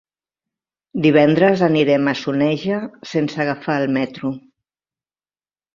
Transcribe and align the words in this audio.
Divendres 1.05 1.61
anirem 1.69 2.11
a 2.13 2.15
Soneja 2.23 2.81
sense 3.13 3.41
agafar 3.45 3.79
el 3.85 3.91
metro. 4.01 4.35